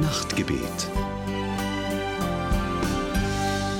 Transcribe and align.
Nachtgebet. 0.00 0.90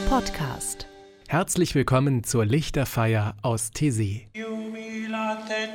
Podcast. 0.09 0.87
Herzlich 1.27 1.75
willkommen 1.75 2.23
zur 2.23 2.45
Lichterfeier 2.45 3.35
aus 3.43 3.73
Tessé. 3.75 4.27
Jubilate 4.35 5.75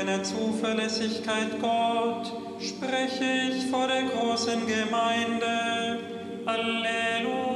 deiner 0.00 0.22
Zuverlässigkeit, 0.22 1.60
Gott, 1.60 2.32
spreche 2.58 3.24
ich 3.52 3.66
vor 3.66 3.86
der 3.86 4.04
großen 4.04 4.66
Gemeinde. 4.66 5.98
Halleluja. 6.46 7.49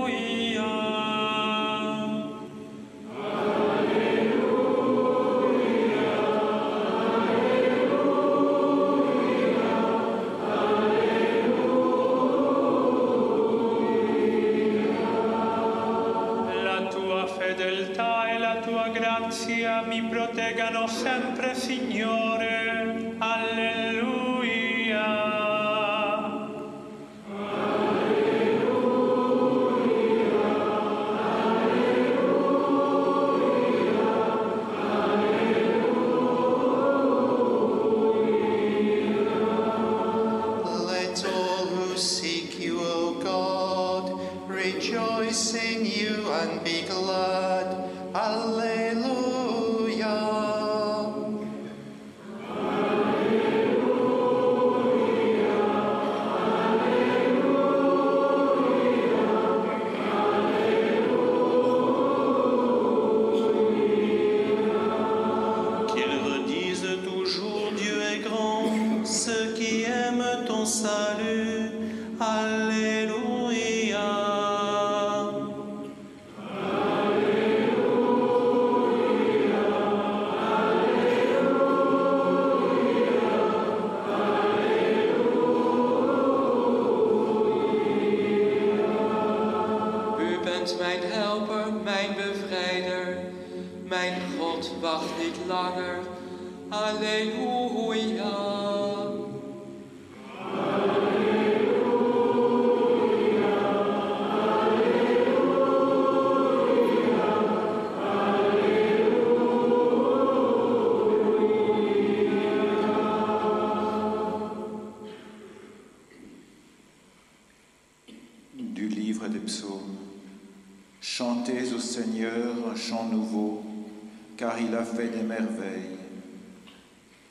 Des 125.15 125.23
merveilles. 125.23 125.99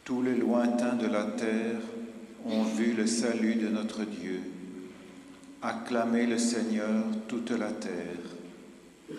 Tous 0.03 0.21
les 0.21 0.35
lointains 0.35 0.95
de 0.95 1.07
la 1.07 1.23
terre 1.23 1.81
ont 2.45 2.63
vu 2.63 2.93
le 2.93 3.07
salut 3.07 3.55
de 3.55 3.69
notre 3.69 4.03
Dieu. 4.03 4.41
Acclamez 5.61 6.25
le 6.25 6.37
Seigneur 6.37 7.03
toute 7.27 7.51
la 7.51 7.71
terre. 7.71 8.17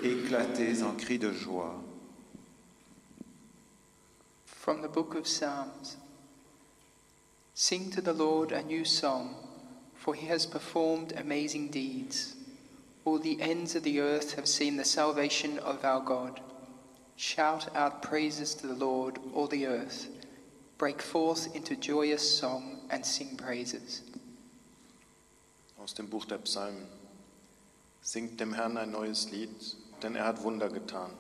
Éclatez 0.02 0.82
en 0.82 0.92
cris 0.92 1.18
de 1.18 1.32
joie. 1.32 1.80
From 4.46 4.82
the 4.82 4.88
book 4.88 5.14
of 5.14 5.26
Psalms. 5.26 5.96
Sing 7.54 7.90
to 7.90 8.00
the 8.00 8.12
Lord 8.12 8.52
a 8.52 8.62
new 8.62 8.84
song, 8.84 9.34
for 9.94 10.14
he 10.14 10.26
has 10.26 10.46
performed 10.46 11.12
amazing 11.16 11.68
deeds. 11.68 12.34
All 13.04 13.18
the 13.18 13.40
ends 13.40 13.76
of 13.76 13.82
the 13.84 14.00
earth 14.00 14.34
have 14.34 14.48
seen 14.48 14.76
the 14.76 14.84
salvation 14.84 15.58
of 15.58 15.84
our 15.84 16.00
God. 16.00 16.40
Shout 17.16 17.74
out 17.76 18.02
praises 18.02 18.54
to 18.56 18.66
the 18.66 18.74
Lord, 18.74 19.18
all 19.34 19.46
the 19.46 19.66
earth. 19.66 20.08
Break 20.78 21.00
forth 21.00 21.54
into 21.54 21.76
joyous 21.76 22.38
song 22.38 22.80
and 22.90 23.06
sing 23.06 23.36
praises. 23.36 24.02
Aus 25.78 25.94
dem 25.94 26.08
Buch 26.08 26.26
der 26.26 26.38
Psalmen. 26.38 26.86
Singt 28.02 28.40
dem 28.40 28.52
Herrn 28.52 28.76
ein 28.76 28.90
neues 28.90 29.30
Lied, 29.30 29.76
denn 30.02 30.16
er 30.16 30.24
hat 30.24 30.42
Wunder 30.42 30.68
getan. 30.68 31.10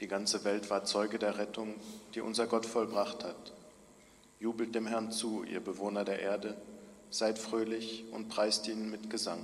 Die 0.00 0.08
ganze 0.08 0.44
Welt 0.44 0.68
war 0.68 0.84
Zeuge 0.84 1.18
der 1.18 1.38
Rettung, 1.38 1.74
die 2.14 2.20
unser 2.20 2.46
Gott 2.46 2.66
vollbracht 2.66 3.24
hat. 3.24 3.52
Jubelt 4.38 4.74
dem 4.74 4.86
Herrn 4.86 5.10
zu, 5.10 5.42
ihr 5.44 5.60
Bewohner 5.60 6.04
der 6.04 6.20
Erde, 6.20 6.56
seid 7.08 7.38
fröhlich 7.38 8.04
und 8.12 8.28
preist 8.28 8.68
ihn 8.68 8.90
mit 8.90 9.08
Gesang. 9.08 9.42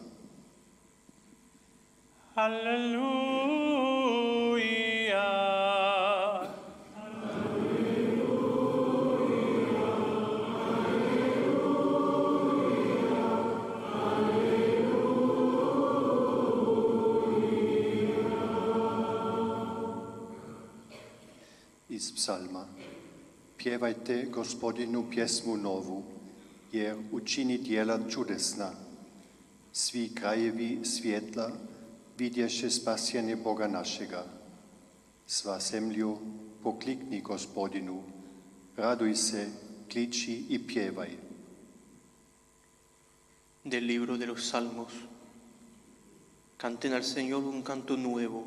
Halleluja. 2.37 3.72
Psalma. 22.15 22.67
Pjevajte 23.57 24.27
gospodinu 24.31 25.05
pjesmu 25.11 25.57
novu, 25.57 26.03
jer 26.73 26.97
učini 27.13 27.59
djela 27.59 27.99
čudesna. 28.11 28.71
Svi 29.73 30.11
krajevi 30.15 30.81
svjetla 30.85 31.51
vidješe 32.19 32.71
spasjenje 32.71 33.37
Boga 33.37 33.69
našega. 33.69 34.25
Sva 35.27 35.61
zemlju 35.61 36.19
poklikni 36.63 37.21
gospodinu, 37.21 38.03
raduj 38.77 39.15
se, 39.15 39.47
kliči 39.93 40.45
i 40.49 40.67
pjevaj. 40.67 41.11
Del 43.65 43.85
libro 43.87 44.17
de 44.17 44.27
los 44.27 44.51
Salmos. 44.51 44.93
Canten 46.57 46.93
al 46.93 47.03
Señor 47.03 47.43
un 47.45 47.63
canto 47.63 47.97
nuevo, 47.97 48.47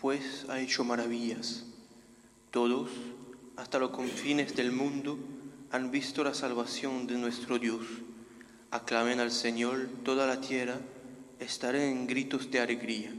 pues 0.00 0.44
ha 0.48 0.58
hecho 0.60 0.84
maravillas. 0.84 1.73
Todos, 2.54 2.88
hasta 3.56 3.80
los 3.80 3.90
confines 3.90 4.54
del 4.54 4.70
mundo, 4.70 5.18
han 5.72 5.90
visto 5.90 6.22
la 6.22 6.32
salvación 6.32 7.04
de 7.08 7.18
nuestro 7.18 7.58
Dios. 7.58 7.84
Aclamen 8.70 9.18
al 9.18 9.32
Señor 9.32 9.88
toda 10.04 10.24
la 10.24 10.40
tierra, 10.40 10.78
estaré 11.40 11.90
en 11.90 12.06
gritos 12.06 12.48
de 12.52 12.60
alegría. 12.60 13.10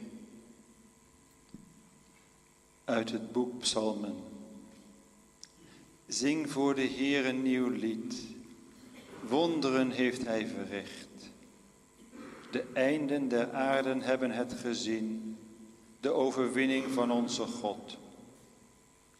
Uit 2.86 3.12
het 3.12 3.34
boek 3.34 3.60
Psalmen. 3.60 4.16
Zing 6.08 6.50
voor 6.50 6.76
de 6.76 6.88
Heer 6.88 7.26
een 7.26 7.42
nieuw 7.42 7.70
lied. 7.70 8.16
Wonderen 9.28 9.92
heeft 9.92 10.26
Hij 10.26 10.48
verricht. 10.48 11.32
De 12.52 12.64
einden 12.74 13.28
der 13.28 13.52
aarden 13.52 14.02
hebben 14.02 14.32
het 14.32 14.54
gezien, 14.54 15.38
de 16.00 16.12
overwinning 16.12 16.92
van 16.92 17.12
onze 17.12 17.44
God. 17.44 18.04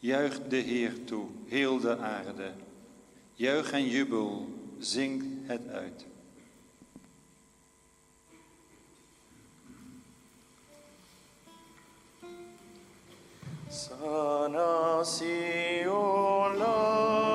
Juicht 0.06 0.50
de 0.50 0.56
Heer 0.56 1.04
toe, 1.04 1.26
heel 1.46 1.80
de 1.80 1.98
aarde. 1.98 2.50
Juich 3.34 3.72
en 3.72 3.88
jubel, 3.88 4.48
zing 4.78 5.22
het 5.46 5.68
uit. 5.68 6.04
La 16.58 17.25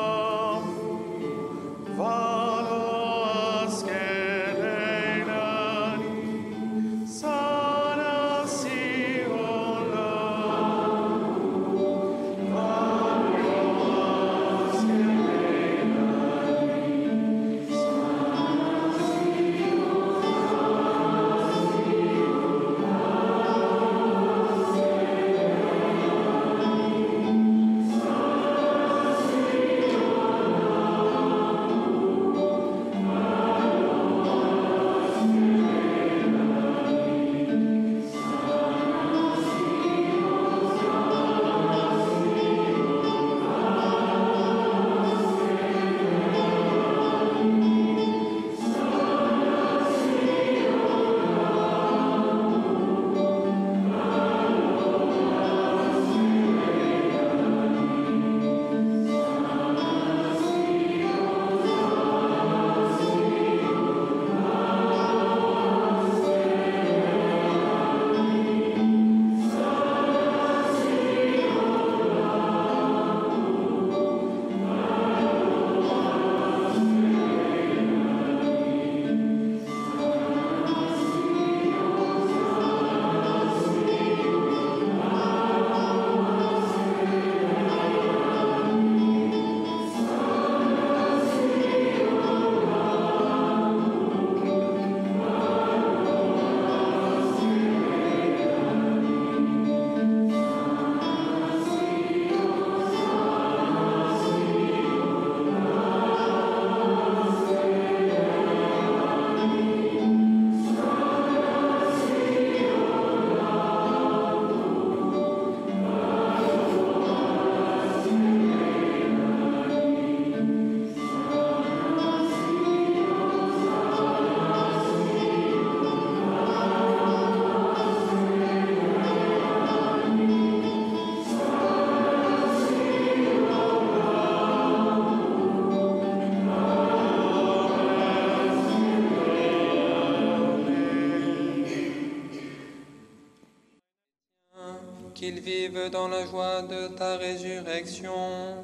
qu'ils 145.32 145.42
vivent 145.42 145.90
dans 145.90 146.08
la 146.08 146.26
joie 146.26 146.62
de 146.64 146.88
ta 146.88 147.18
résurrection. 147.18 148.56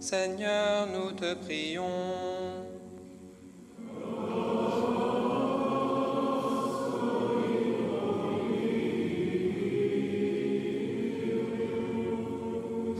Seigneur, 0.00 0.86
nous 0.86 1.12
te 1.12 1.34
prions. 1.34 1.82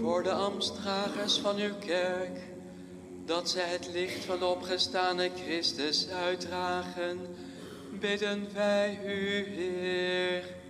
Voor 0.00 0.23
de 0.23 0.33
ambtsdragers 0.33 1.38
van 1.38 1.57
uw 1.57 1.75
kerk, 1.78 2.40
dat 3.26 3.49
zij 3.49 3.69
het 3.69 3.88
licht 3.93 4.25
van 4.25 4.38
de 4.38 4.47
opgestane 4.47 5.31
Christus 5.45 6.09
uitdragen, 6.09 7.21
bidden 8.00 8.49
wij 8.54 8.99
u, 9.07 9.45
Heer. 9.45 10.63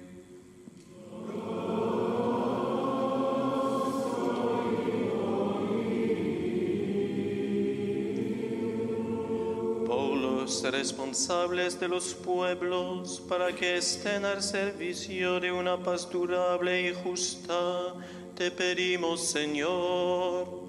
Responsables 10.70 11.78
de 11.78 11.88
los 11.88 12.14
pueblos 12.14 13.20
para 13.28 13.54
que 13.54 13.76
estén 13.76 14.24
al 14.24 14.42
servicio 14.42 15.38
de 15.40 15.52
una 15.52 15.76
paz 15.76 16.08
durable 16.10 16.90
y 16.90 16.94
justa. 16.94 17.94
Te 18.34 18.50
pedimos, 18.50 19.20
Señor. 19.20 20.64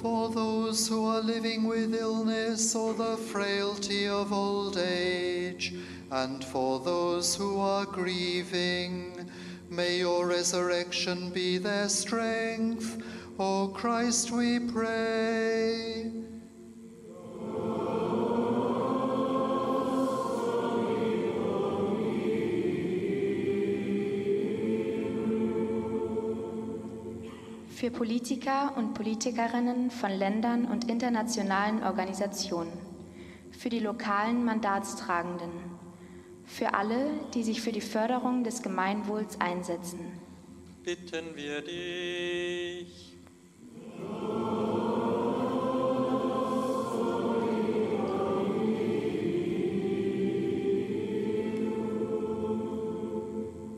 For 0.00 0.30
those 0.30 0.88
who 0.88 1.06
are 1.06 1.20
living 1.20 1.64
with 1.64 1.94
illness 1.94 2.74
or 2.74 2.94
the 2.94 3.16
frailty 3.16 4.06
of 4.06 4.32
old 4.32 4.78
age, 4.78 5.74
and 6.10 6.44
for 6.44 6.80
those 6.80 7.36
who 7.36 7.60
are 7.60 7.86
grieving, 7.86 9.30
may 9.68 9.98
your 9.98 10.26
resurrection 10.26 11.30
be 11.30 11.58
their 11.58 11.88
strength. 11.88 13.00
O 13.38 13.68
Christ, 13.68 14.32
we 14.32 14.60
pray. 14.60 16.10
Für 27.68 27.90
Politiker 27.90 28.74
und 28.76 28.92
Politikerinnen 28.92 29.90
von 29.90 30.10
Ländern 30.10 30.66
und 30.66 30.90
internationalen 30.90 31.82
Organisationen. 31.82 32.72
Für 33.52 33.70
die 33.70 33.78
lokalen 33.78 34.44
Mandatstragenden. 34.44 35.69
Für 36.52 36.74
alle, 36.74 37.12
die 37.32 37.44
sich 37.44 37.62
für 37.62 37.70
die 37.70 37.80
Förderung 37.80 38.42
des 38.42 38.60
Gemeinwohls 38.60 39.40
einsetzen. 39.40 40.00
Bitten 40.82 41.36
wir 41.36 41.62
dich. 41.62 43.16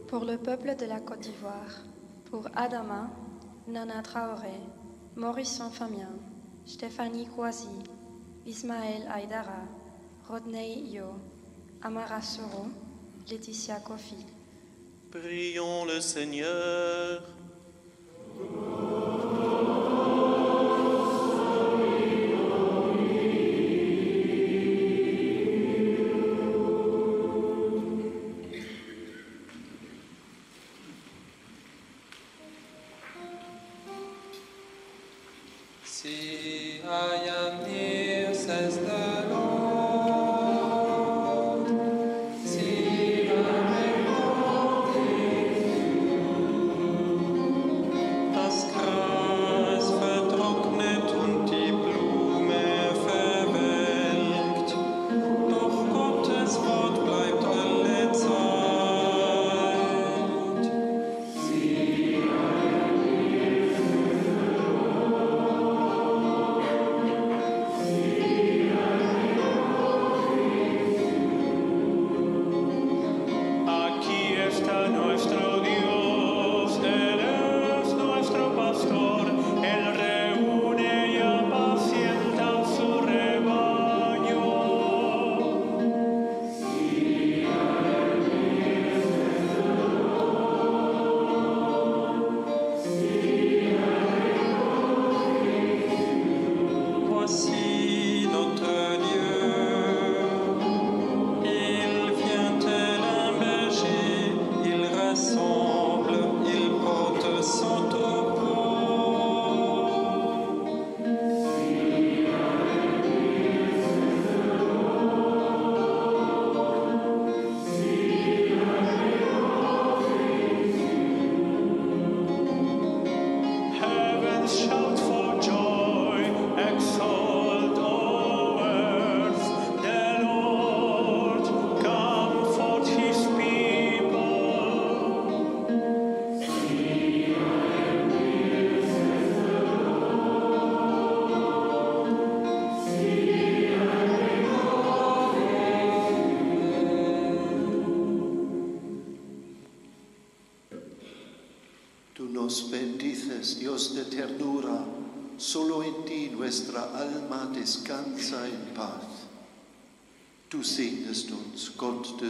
Pour 0.09 0.25
le 0.25 0.39
peuple 0.39 0.75
de 0.75 0.87
la 0.87 1.01
Côte 1.01 1.21
d'Ivoire, 1.21 1.85
pour 2.31 2.47
Adama, 2.55 3.11
Nana 3.67 4.03
Traoré, 4.03 4.59
Maurice 5.15 5.63
Famien, 5.73 6.19
Stéphanie 6.67 7.27
Kouazi, 7.27 7.69
Ismaël 8.47 9.07
Aïdara, 9.09 9.69
Rodney 10.29 10.91
Yo, 10.91 11.15
Amara 11.85 12.23
Soro, 12.23 12.71
Laetitia 13.29 13.81
Kofi. 13.81 14.15
Prions 15.11 15.85
le 15.85 16.01
Seigneur. 16.01 17.23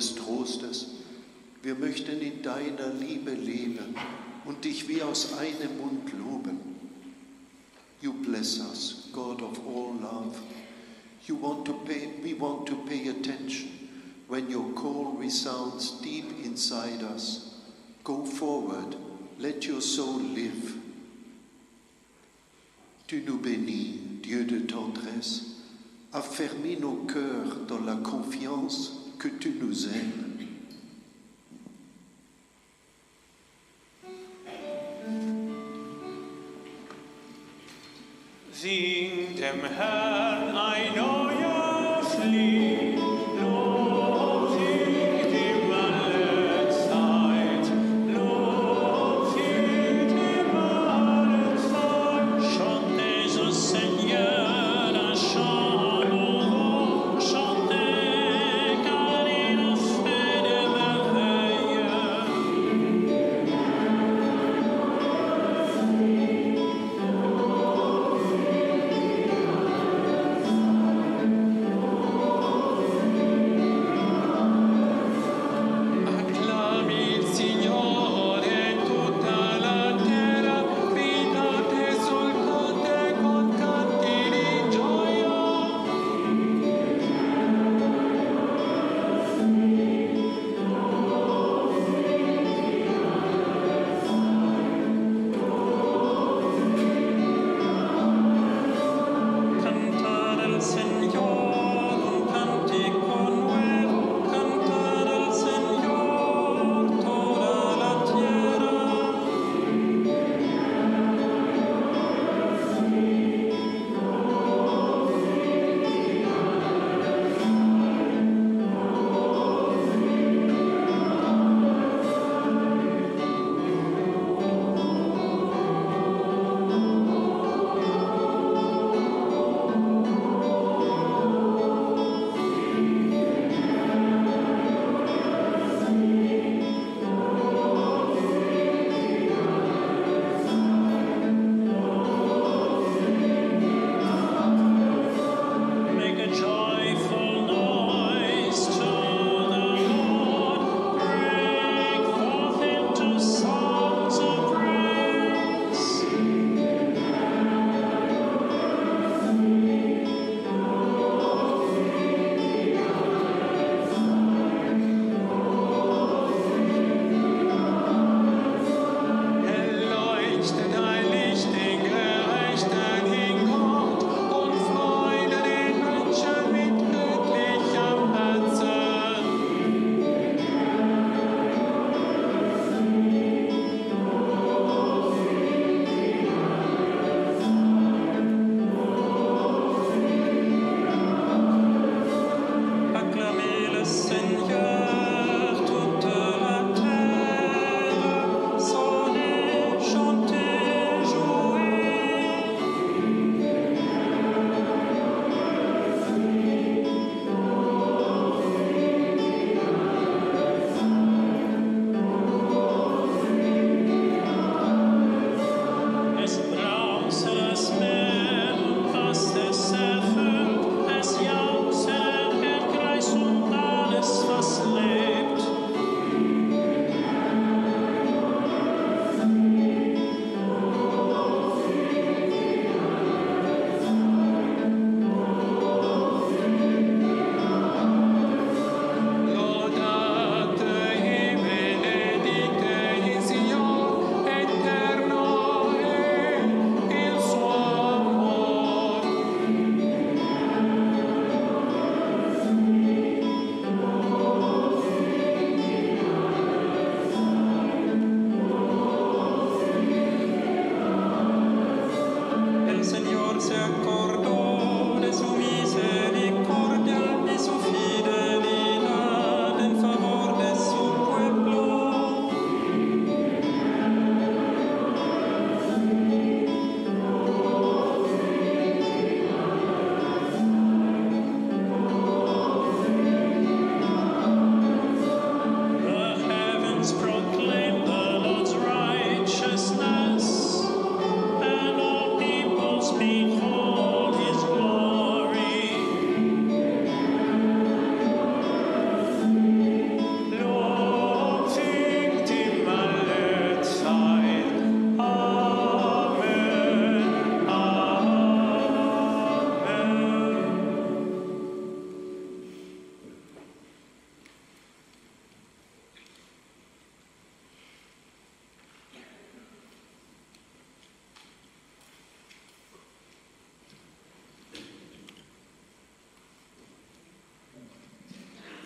Des 0.02 0.14
Trostes. 0.16 0.86
Wir 1.62 1.74
möchten 1.76 2.20
in 2.20 2.42
deiner 2.42 2.92
Liebe 2.92 3.32
leben 3.32 3.94
und 4.44 4.64
dich 4.64 4.88
wie 4.88 5.00
aus 5.00 5.32
einem 5.38 5.78
Mund 5.78 6.12
loben. 6.12 6.58
You 8.00 8.12
bless 8.12 8.58
us, 8.58 9.08
God 9.12 9.40
of 9.42 9.60
all 9.64 9.94
love. 10.00 10.36
You 11.28 11.36
want 11.36 11.64
to 11.66 11.74
pay, 11.86 12.08
we 12.24 12.34
want 12.34 12.66
to 12.66 12.74
pay 12.88 13.08
attention 13.08 13.68
when 14.26 14.50
your 14.50 14.74
call 14.74 15.16
resounds 15.20 16.00
deep 16.00 16.24
inside 16.44 17.04
us. 17.14 17.60
Go 18.02 18.24
forward, 18.24 18.96
let 19.38 19.64
your 19.64 19.80
soul 19.80 20.18
live. 20.18 20.78
Tu 23.06 23.22
nous 23.24 23.38
bénis, 23.38 24.20
Dieu 24.20 24.44
de 24.44 24.66
tendresse. 24.66 25.60
Affermis 26.12 26.80
nos 26.80 27.06
cœurs 27.06 27.66
dans 27.68 27.84
la 27.86 27.94
confiance 27.96 29.01
que 29.22 29.28
tu 29.28 29.50
nous 29.50 29.86
aimes. 29.86 30.48
Sing 38.52 39.36
dem 39.36 39.64
Herrn 39.64 40.56
ein 40.56 40.98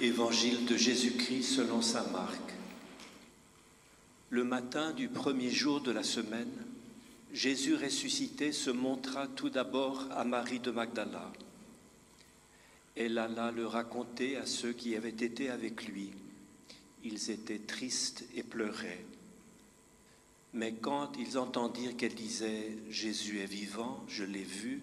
Évangile 0.00 0.66
de 0.66 0.76
Jésus-Christ 0.76 1.42
selon 1.42 1.80
saint 1.80 2.06
Marc. 2.08 2.38
Le 4.28 4.44
matin 4.44 4.92
du 4.92 5.08
premier 5.08 5.50
jour 5.50 5.80
de 5.80 5.90
la 5.90 6.02
semaine, 6.02 6.52
Jésus 7.32 7.74
ressuscité 7.76 8.52
se 8.52 8.68
montra 8.68 9.26
tout 9.26 9.48
d'abord 9.48 10.06
à 10.10 10.24
Marie 10.24 10.60
de 10.60 10.70
Magdala. 10.70 11.32
Elle 12.94 13.16
alla 13.16 13.50
le 13.50 13.66
raconter 13.66 14.36
à 14.36 14.44
ceux 14.44 14.74
qui 14.74 14.94
avaient 14.96 15.08
été 15.08 15.48
avec 15.48 15.88
lui. 15.88 16.10
Ils 17.02 17.30
étaient 17.30 17.58
tristes 17.58 18.26
et 18.34 18.42
pleuraient. 18.42 19.04
Mais 20.52 20.74
quand 20.74 21.12
ils 21.18 21.38
entendirent 21.38 21.96
qu'elle 21.96 22.14
disait⁇ 22.14 22.76
Jésus 22.92 23.40
est 23.40 23.46
vivant, 23.46 24.04
je 24.08 24.24
l'ai 24.24 24.44
vu⁇ 24.44 24.76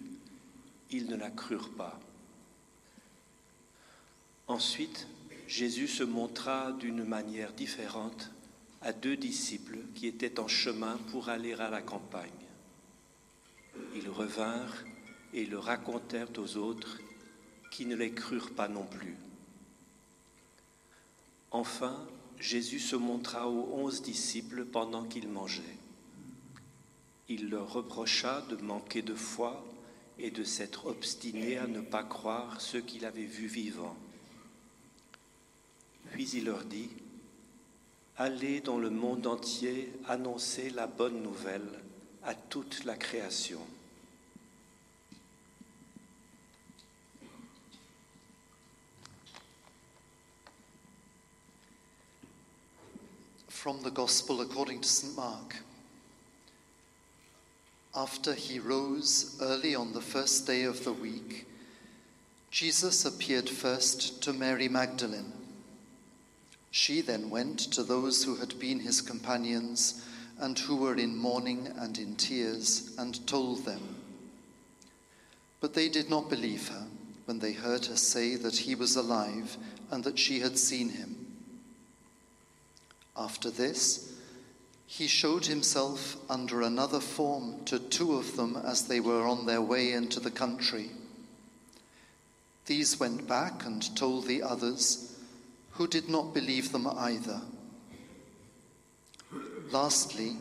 ils 0.90 1.06
ne 1.06 1.14
la 1.14 1.30
crurent 1.30 1.70
pas. 1.70 2.00
Ensuite, 4.46 5.06
Jésus 5.48 5.88
se 5.88 6.02
montra 6.02 6.72
d'une 6.72 7.04
manière 7.04 7.52
différente 7.52 8.30
à 8.82 8.92
deux 8.92 9.16
disciples 9.16 9.78
qui 9.94 10.06
étaient 10.06 10.38
en 10.38 10.48
chemin 10.48 10.98
pour 11.10 11.30
aller 11.30 11.54
à 11.54 11.70
la 11.70 11.80
campagne. 11.80 12.30
Ils 13.94 14.08
revinrent 14.08 14.84
et 15.32 15.46
le 15.46 15.58
racontèrent 15.58 16.38
aux 16.38 16.56
autres 16.56 16.98
qui 17.70 17.86
ne 17.86 17.96
les 17.96 18.12
crurent 18.12 18.52
pas 18.52 18.68
non 18.68 18.84
plus. 18.84 19.16
Enfin, 21.50 22.06
Jésus 22.38 22.80
se 22.80 22.96
montra 22.96 23.48
aux 23.48 23.68
onze 23.72 24.02
disciples 24.02 24.64
pendant 24.64 25.04
qu'ils 25.04 25.28
mangeaient. 25.28 25.78
Il 27.28 27.48
leur 27.48 27.72
reprocha 27.72 28.42
de 28.50 28.56
manquer 28.56 29.00
de 29.00 29.14
foi 29.14 29.64
et 30.18 30.30
de 30.30 30.44
s'être 30.44 30.86
obstinés 30.86 31.56
à 31.56 31.66
ne 31.66 31.80
pas 31.80 32.04
croire 32.04 32.60
ceux 32.60 32.80
qu'il 32.80 33.06
avait 33.06 33.24
vus 33.24 33.46
vivants. 33.46 33.96
Puis 36.14 36.30
il 36.34 36.44
leur 36.44 36.62
dit, 36.64 36.90
Allez 38.16 38.60
dans 38.60 38.78
le 38.78 38.88
monde 38.88 39.26
entier 39.26 39.92
annoncer 40.06 40.70
la 40.70 40.86
bonne 40.86 41.20
nouvelle 41.24 41.68
à 42.22 42.36
toute 42.36 42.84
la 42.84 42.94
création. 42.94 43.58
From 53.48 53.82
the 53.82 53.90
Gospel 53.90 54.40
according 54.40 54.82
to 54.82 54.88
St. 54.88 55.16
Mark. 55.16 55.56
After 57.92 58.34
he 58.34 58.60
rose 58.60 59.36
early 59.42 59.74
on 59.74 59.92
the 59.92 60.00
first 60.00 60.46
day 60.46 60.62
of 60.62 60.84
the 60.84 60.92
week, 60.92 61.44
Jesus 62.52 63.04
appeared 63.04 63.48
first 63.48 64.22
to 64.22 64.32
Mary 64.32 64.68
Magdalene. 64.68 65.43
She 66.76 67.02
then 67.02 67.30
went 67.30 67.60
to 67.74 67.84
those 67.84 68.24
who 68.24 68.34
had 68.34 68.58
been 68.58 68.80
his 68.80 69.00
companions 69.00 70.04
and 70.38 70.58
who 70.58 70.74
were 70.74 70.96
in 70.96 71.16
mourning 71.16 71.68
and 71.68 71.96
in 71.96 72.16
tears 72.16 72.92
and 72.98 73.24
told 73.28 73.64
them. 73.64 73.94
But 75.60 75.74
they 75.74 75.88
did 75.88 76.10
not 76.10 76.28
believe 76.28 76.66
her 76.70 76.88
when 77.26 77.38
they 77.38 77.52
heard 77.52 77.86
her 77.86 77.96
say 77.96 78.34
that 78.34 78.56
he 78.56 78.74
was 78.74 78.96
alive 78.96 79.56
and 79.92 80.02
that 80.02 80.18
she 80.18 80.40
had 80.40 80.58
seen 80.58 80.88
him. 80.88 81.36
After 83.16 83.50
this, 83.50 84.12
he 84.84 85.06
showed 85.06 85.46
himself 85.46 86.16
under 86.28 86.60
another 86.60 86.98
form 86.98 87.64
to 87.66 87.78
two 87.78 88.16
of 88.16 88.34
them 88.34 88.56
as 88.56 88.88
they 88.88 88.98
were 88.98 89.28
on 89.28 89.46
their 89.46 89.62
way 89.62 89.92
into 89.92 90.18
the 90.18 90.32
country. 90.32 90.90
These 92.66 92.98
went 92.98 93.28
back 93.28 93.64
and 93.64 93.94
told 93.94 94.26
the 94.26 94.42
others, 94.42 95.13
who 95.74 95.86
did 95.86 96.08
not 96.08 96.34
believe 96.34 96.72
them 96.72 96.86
either. 96.86 97.40
Lastly, 99.70 100.36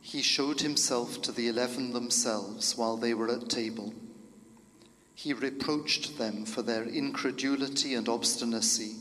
he 0.00 0.22
showed 0.22 0.60
himself 0.60 1.20
to 1.22 1.32
the 1.32 1.48
eleven 1.48 1.92
themselves 1.92 2.76
while 2.76 2.96
they 2.96 3.12
were 3.12 3.30
at 3.30 3.48
table. 3.48 3.92
He 5.14 5.34
reproached 5.34 6.16
them 6.16 6.46
for 6.46 6.62
their 6.62 6.84
incredulity 6.84 7.94
and 7.94 8.08
obstinacy 8.08 8.96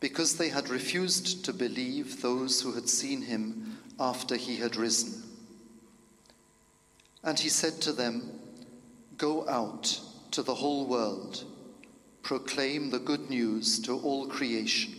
because 0.00 0.36
they 0.36 0.50
had 0.50 0.68
refused 0.68 1.44
to 1.46 1.52
believe 1.52 2.20
those 2.20 2.60
who 2.60 2.72
had 2.72 2.88
seen 2.88 3.22
him 3.22 3.78
after 3.98 4.36
he 4.36 4.56
had 4.56 4.76
risen. 4.76 5.22
And 7.24 7.38
he 7.38 7.48
said 7.48 7.80
to 7.80 7.92
them, 7.92 8.30
Go 9.16 9.48
out 9.48 10.00
to 10.32 10.42
the 10.42 10.54
whole 10.54 10.86
world, 10.86 11.44
proclaim 12.22 12.90
the 12.90 13.00
good 13.00 13.30
news 13.30 13.80
to 13.80 13.98
all 13.98 14.26
creation. 14.26 14.97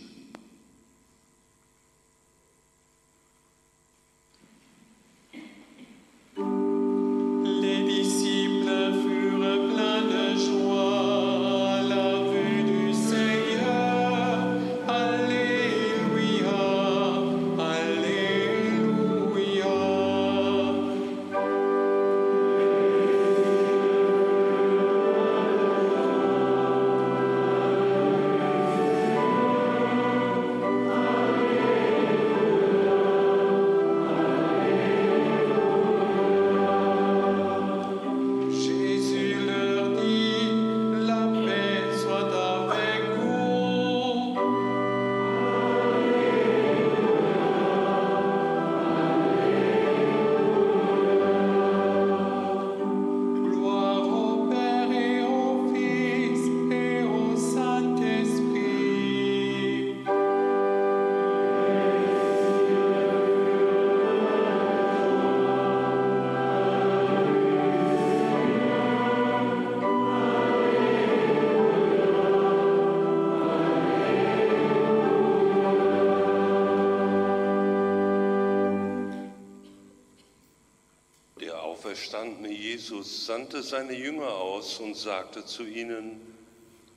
Jesus 82.90 83.26
sandte 83.26 83.62
seine 83.62 83.92
Jünger 83.92 84.26
aus 84.26 84.80
und 84.80 84.96
sagte 84.96 85.44
zu 85.46 85.62
ihnen, 85.62 86.20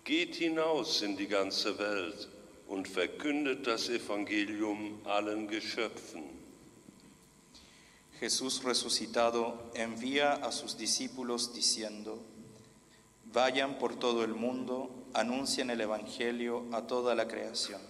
Geht 0.04 0.36
hinaus 0.36 1.04
in 1.04 1.16
die 1.16 1.28
ganze 1.28 1.78
Welt 1.78 2.30
und 2.68 2.88
verkündet 2.88 3.68
das 3.68 3.90
Evangelium 3.90 5.00
allen 5.06 5.48
Geschöpfen. 5.48 6.24
Jesús 8.20 8.64
resucitado 8.64 9.54
envía 9.76 10.34
a 10.34 10.52
sus 10.52 10.76
discípulos 10.76 11.54
diciendo, 11.54 12.18
Vayan 13.32 13.78
por 13.78 13.96
todo 13.96 14.24
el 14.24 14.34
mundo, 14.34 14.90
anuncien 15.14 15.70
el 15.70 15.82
Evangelio 15.82 16.66
a 16.72 16.88
toda 16.88 17.14
la 17.14 17.28
creación. 17.28 17.82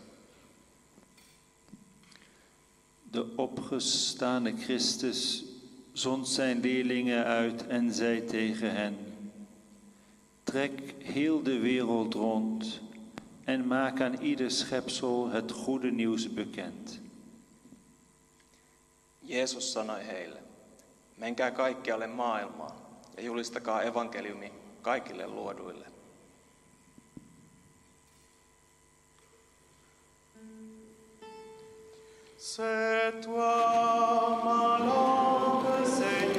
De 3.10 3.22
opgestane 3.38 4.56
Christus 4.56 5.53
zond 5.94 6.28
zijn 6.28 6.60
leerlingen 6.60 7.26
uit 7.26 7.68
en 7.68 7.94
zei 7.94 8.26
tegen 8.26 8.76
hen: 8.76 8.98
Trek 10.44 10.96
heel 11.04 11.44
de 11.44 11.60
wereld 11.60 12.14
rond 12.14 12.82
en 13.44 13.68
maak 13.68 14.02
aan 14.02 14.22
ieder 14.22 14.52
schepsel 14.52 15.30
het 15.30 15.52
goede 15.52 15.92
nieuws 15.92 16.34
bekend. 16.34 17.00
Jeesus 19.20 19.72
sanoi 19.72 20.04
heille, 20.04 20.40
menkää 21.16 21.52
kaikkialle 21.52 22.08
maailmaan 22.08 22.76
ja 23.16 23.24
julistakaa 23.24 23.82
evankeliumi 23.82 24.52
kaikille 24.82 25.28
luoduille. 25.28 25.93
C'est 32.46 33.22
toi 33.22 34.42
ma 34.44 34.78
langue, 34.86 35.86
Seigneur, 35.86 36.33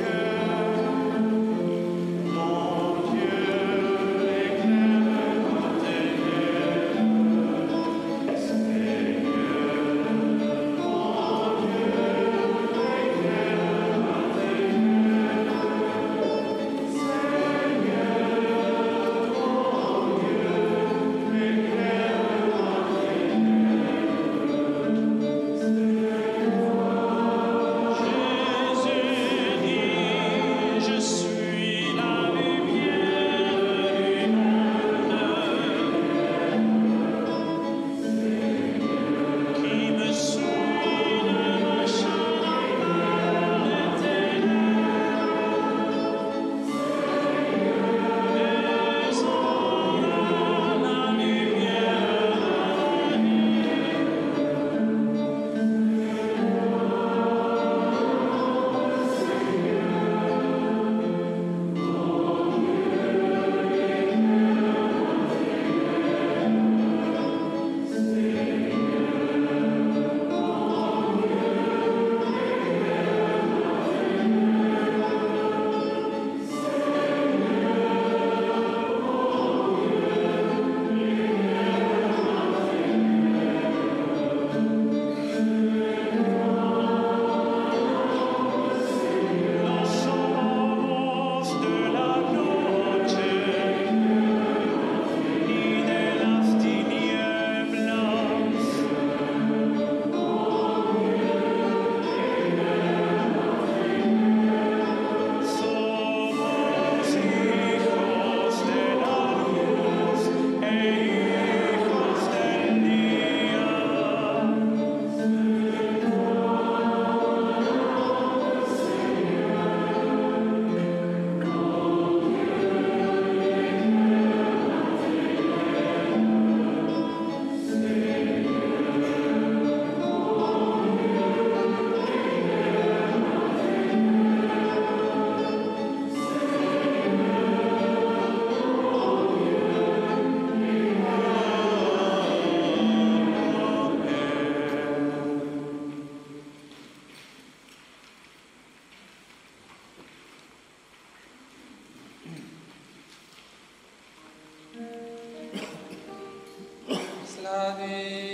Amém. 157.84 158.33